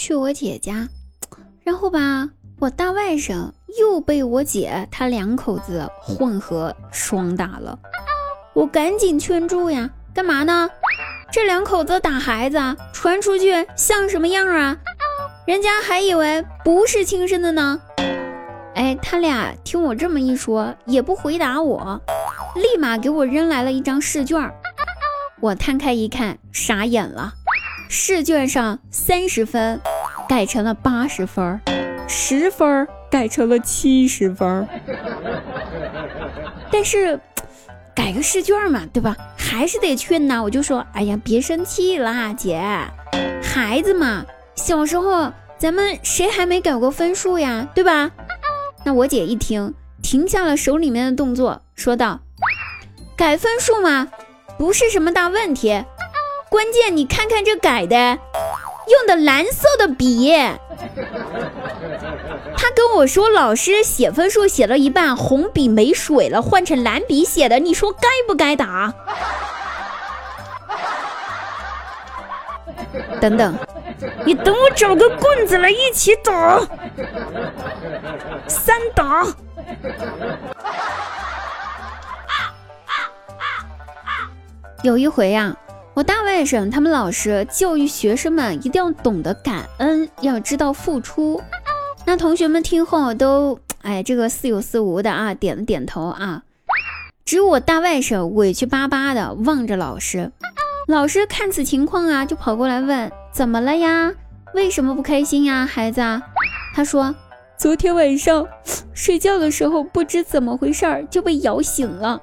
[0.00, 0.88] 去我姐家，
[1.62, 7.78] 然后吧，我大外甥又被我姐他两口子混合双打了。
[8.54, 10.70] 我赶紧劝住呀，干嘛呢？
[11.30, 12.58] 这两口子打孩子，
[12.94, 14.74] 传出去像什么样啊？
[15.46, 17.78] 人家还以为不是亲生的呢。
[18.74, 22.00] 哎，他俩听我这么一说，也不回答我，
[22.54, 24.50] 立马给我扔来了一张试卷。
[25.40, 27.34] 我摊开一看，傻眼了。
[27.92, 29.80] 试卷上三十分
[30.28, 31.60] 改成了八十分，
[32.06, 34.68] 十分改成了七十分。
[36.70, 37.18] 但是
[37.92, 39.16] 改个试卷嘛，对吧？
[39.36, 40.40] 还是得劝呐。
[40.40, 42.62] 我就说，哎呀，别生气啦，姐，
[43.42, 48.12] 孩子嘛，小时候咱们谁还没改过分数呀，对吧？
[48.84, 52.20] 那我姐一听，停下了手里面的动作，说道
[53.16, 54.06] ：“改分数嘛，
[54.56, 55.84] 不是什么大问题。”
[56.50, 58.18] 关键你看看这改的，
[58.88, 60.30] 用的蓝色的笔。
[62.58, 67.60] 他跟我说，老师写分数写了一半，红笔没水了，换成蓝笔写的。
[67.60, 68.92] 你说该不该打？
[73.20, 73.54] 等等，
[74.24, 76.60] 你等我找个棍子来一起打，
[78.48, 79.24] 三打。
[84.82, 85.56] 有一回呀。
[86.00, 91.42] 我大外甥他们老师教育学生们一定要懂得感恩，要知道付出。
[92.06, 96.42] 那同学们听后都哎，这个似有似无的啊，点了点头啊。
[97.26, 100.32] 只有我大外甥委屈巴巴的望着老师。
[100.88, 104.10] 老师看此情况啊，就跑过来问：“怎么了呀？
[104.54, 106.00] 为什么不开心呀，孩子？”
[106.74, 107.14] 他说
[107.60, 108.48] ：“昨天晚上
[108.94, 112.22] 睡觉的时候，不知怎么回事就被摇醒了。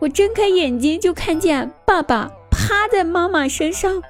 [0.00, 2.30] 我睁开眼睛就看见爸爸。”
[2.62, 4.00] 趴在妈妈身上，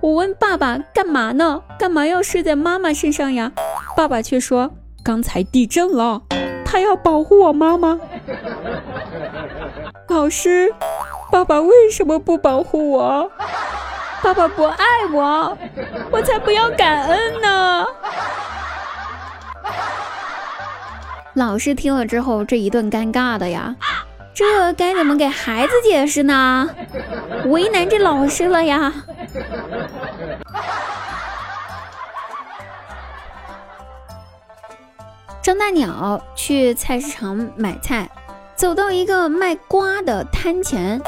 [0.00, 1.62] 我问爸爸干嘛呢？
[1.78, 3.52] 干嘛要睡在妈妈身上呀？
[3.96, 4.72] 爸爸却说
[5.04, 6.22] 刚才地震了，
[6.64, 7.98] 他要保护我妈妈。
[10.08, 10.74] 老师，
[11.30, 13.30] 爸爸为什么不保护我？
[14.20, 15.56] 爸爸不爱我，
[16.10, 17.86] 我才不要感恩呢。
[21.34, 23.76] 老师听了之后，这一顿尴尬的呀。
[24.38, 26.70] 这该怎么给孩子解释呢？
[27.46, 28.94] 为难这老师了呀！
[35.42, 38.08] 张大鸟去菜市场买菜，
[38.54, 41.02] 走到一个卖瓜的摊前，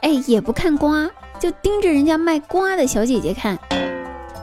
[0.00, 3.58] 哎，也不看瓜，就盯着人家卖瓜的小姐姐看。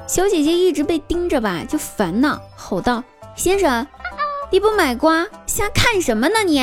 [0.06, 3.88] 小姐姐一直被盯着吧，就烦恼，吼道：“先生，
[4.52, 6.62] 你不买瓜，瞎看什么呢你？”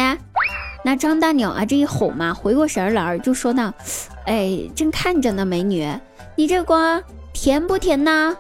[0.85, 3.73] 那张大鸟啊，这一吼嘛，回过神来就说道
[4.27, 5.87] ：“哎，正看着呢，美女，
[6.37, 7.03] 你这瓜
[7.33, 8.37] 甜不甜呐？”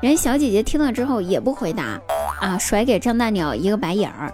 [0.00, 2.00] 人小姐姐听了之后也不回答
[2.40, 4.32] 啊，甩给张大鸟一个白眼儿。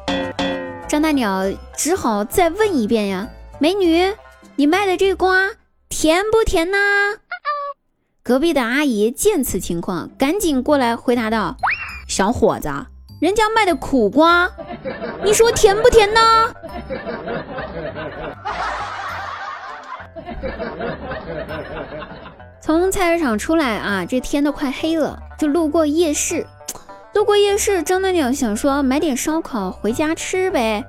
[0.88, 1.44] 张大鸟
[1.76, 3.28] 只好再问一遍呀
[3.58, 4.12] ：“美女，
[4.56, 5.50] 你卖的这瓜
[5.88, 6.76] 甜不甜呐？”
[8.22, 11.56] 隔壁的阿姨见此情况，赶紧过来回答道
[12.06, 12.68] ：“小伙子，
[13.20, 14.50] 人家卖的苦瓜，
[15.24, 16.20] 你说甜不甜呢？”
[22.60, 26.46] 从菜市场出来啊，这天都快黑了，就路过夜市。
[27.14, 30.84] 路过夜市，张大鸟想说买点烧烤回家吃呗，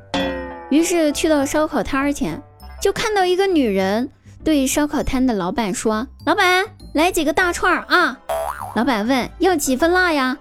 [0.69, 2.41] 于是去到烧烤摊儿前，
[2.81, 4.11] 就看到一个女人
[4.43, 8.19] 对烧烤摊的老板说：“老板，来几个大串啊！”
[8.75, 10.37] 老板问：“要几份辣呀？”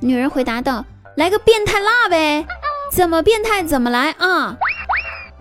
[0.00, 0.84] 女人回答道
[1.16, 2.44] ：“来个变态辣呗，
[2.94, 4.58] 怎么变态怎么来啊！”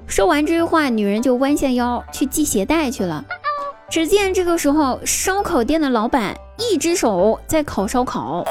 [0.07, 3.25] 说完这句话，女人就弯下腰去系鞋带去了。
[3.89, 8.45] 只见这个时候，烧烤店的老板一只手在烤烧烤，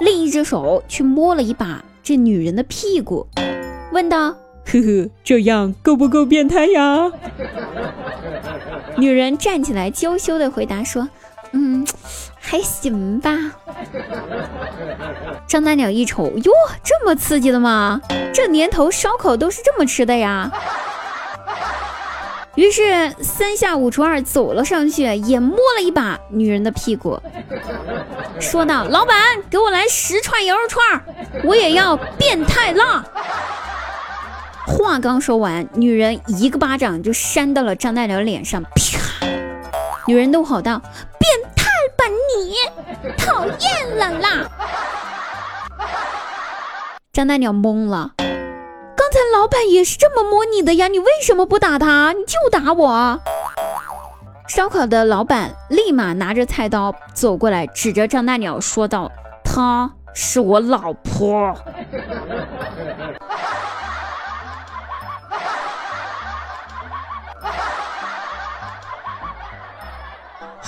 [0.00, 3.26] 另一只手去摸了一把这女人的屁股，
[3.92, 4.30] 问道
[4.64, 7.12] ：“呵呵，这样够不够变态呀？”
[8.96, 11.06] 女人站起来娇羞的回答说
[11.52, 11.86] ：“嗯，
[12.46, 13.30] 还行吧。”
[15.46, 16.52] 张大鸟一瞅，哟，
[16.82, 18.00] 这么刺激的吗？
[18.32, 20.50] 这年头烧烤都是这么吃的呀？
[22.54, 27.20] 于是三下五除二走了上去，也摸了一把女人的屁股，
[28.40, 29.14] 说道：“老板，
[29.50, 31.04] 给我来十串羊肉串，
[31.44, 33.04] 我也要变态辣。”
[34.66, 39.26] 话刚说完，女人一个巴掌就扇到了张大鸟脸上，啪！
[40.06, 40.80] 女人怒吼道
[41.20, 41.45] ：“变态，
[43.16, 44.50] 讨厌了啦！”
[47.12, 48.12] 张大鸟懵了。
[48.18, 52.12] 刚才老板也是这么摸你的呀，你为什么不打他？
[52.12, 53.20] 你就打我。
[54.48, 59.10] 烧烤的老板立马拿着菜刀走过来，指着张大鸟说道
[59.44, 61.54] ：“她是我老婆。”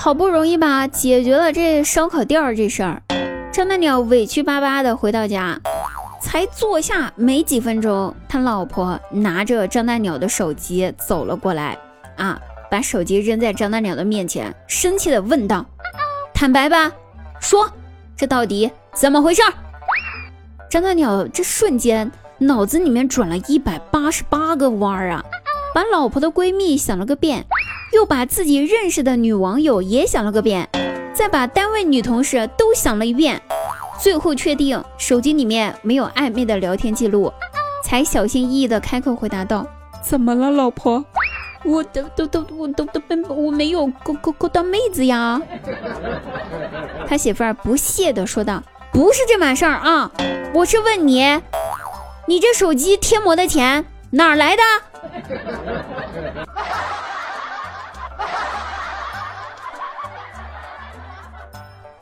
[0.00, 3.02] 好不容易吧，解决了这烧烤店儿这事儿，
[3.52, 5.58] 张大鸟委屈巴巴的回到家，
[6.22, 11.76] 才坐下没几分钟，他老婆拿着张大鸟的手机走了过来，
[12.16, 12.40] 啊，
[12.70, 15.66] 把手机扔在张大鸟的面前，生气的问道
[16.32, 16.92] ：“坦白吧，
[17.40, 17.68] 说
[18.16, 19.42] 这到底怎么回事？”
[20.70, 22.08] 张大鸟这瞬间
[22.38, 25.24] 脑子里面转了一百八十八个弯儿啊，
[25.74, 27.46] 把老婆的闺蜜想了个遍。
[27.90, 30.68] 又把自己认识的女网友也想了个遍，
[31.14, 33.40] 再把单位女同事都想了一遍，
[33.98, 37.32] 最后确定手机里面没有暧昧的聊天记录，
[37.82, 39.66] 才小心翼翼的开口回答道
[40.04, 41.02] ：“怎么了，老婆？
[41.64, 45.40] 我都都都我都都没我没有勾勾勾到妹子呀。”
[47.08, 48.62] 他媳妇儿不屑的说道
[48.92, 50.10] ：“不是这码事儿啊，
[50.52, 51.40] 我是问你，
[52.26, 54.62] 你这手机贴膜的钱哪儿来的？”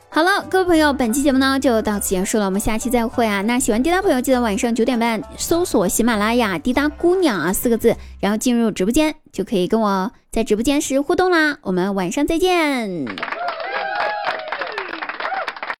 [0.09, 3.43] 好了，各位朋友，本期节目呢就到此结束了，我们下期再会啊！
[3.43, 11.59] 那喜欢滴答朋友，记得晚上九点半搜索喜马拉雅“滴答姑娘”啊四个字，然后进入直播间，就可以跟我在直播间时互动啦。
[11.61, 13.05] 我们晚上再见。